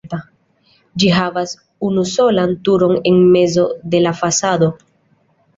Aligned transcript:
Ĝi 1.03 1.11
havas 1.17 1.53
unusolan 1.89 2.57
turon 2.69 2.97
en 3.11 3.23
mezo 3.37 3.69
de 3.93 4.03
la 4.07 4.19
fasado. 4.23 4.73